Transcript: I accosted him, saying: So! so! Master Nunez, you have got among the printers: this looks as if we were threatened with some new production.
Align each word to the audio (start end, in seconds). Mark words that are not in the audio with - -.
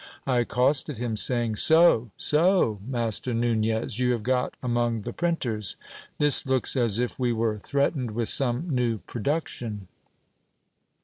I 0.25 0.39
accosted 0.39 0.97
him, 0.97 1.15
saying: 1.15 1.57
So! 1.57 2.09
so! 2.17 2.79
Master 2.87 3.35
Nunez, 3.35 3.99
you 3.99 4.13
have 4.13 4.23
got 4.23 4.55
among 4.63 5.01
the 5.03 5.13
printers: 5.13 5.75
this 6.17 6.43
looks 6.43 6.75
as 6.75 6.97
if 6.97 7.19
we 7.19 7.31
were 7.31 7.59
threatened 7.59 8.09
with 8.09 8.27
some 8.29 8.67
new 8.73 8.97
production. 8.97 9.87